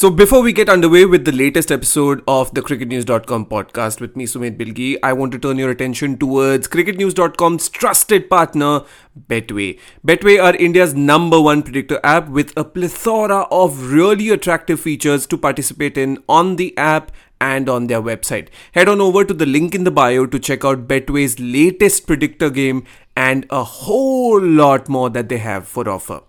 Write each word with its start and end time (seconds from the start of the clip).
So, 0.00 0.08
before 0.08 0.40
we 0.40 0.54
get 0.54 0.70
underway 0.70 1.04
with 1.04 1.26
the 1.26 1.32
latest 1.32 1.70
episode 1.70 2.22
of 2.26 2.54
the 2.54 2.62
cricketnews.com 2.62 3.44
podcast 3.44 4.00
with 4.00 4.16
me, 4.16 4.24
Sumit 4.24 4.56
Bilgi, 4.56 4.96
I 5.02 5.12
want 5.12 5.30
to 5.32 5.38
turn 5.38 5.58
your 5.58 5.68
attention 5.68 6.16
towards 6.16 6.68
cricketnews.com's 6.68 7.68
trusted 7.68 8.30
partner, 8.30 8.84
Betway. 9.28 9.78
Betway 10.02 10.42
are 10.42 10.56
India's 10.56 10.94
number 10.94 11.38
one 11.38 11.62
predictor 11.62 12.00
app 12.02 12.30
with 12.30 12.54
a 12.56 12.64
plethora 12.64 13.40
of 13.50 13.92
really 13.92 14.30
attractive 14.30 14.80
features 14.80 15.26
to 15.26 15.36
participate 15.36 15.98
in 15.98 16.16
on 16.30 16.56
the 16.56 16.74
app 16.78 17.12
and 17.38 17.68
on 17.68 17.88
their 17.88 18.00
website. 18.00 18.48
Head 18.72 18.88
on 18.88 19.02
over 19.02 19.26
to 19.26 19.34
the 19.34 19.44
link 19.44 19.74
in 19.74 19.84
the 19.84 19.90
bio 19.90 20.24
to 20.24 20.38
check 20.38 20.64
out 20.64 20.88
Betway's 20.88 21.38
latest 21.38 22.06
predictor 22.06 22.48
game 22.48 22.86
and 23.14 23.44
a 23.50 23.64
whole 23.64 24.40
lot 24.40 24.88
more 24.88 25.10
that 25.10 25.28
they 25.28 25.36
have 25.36 25.68
for 25.68 25.86
offer. 25.86 26.22